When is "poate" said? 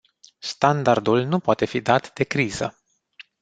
1.39-1.65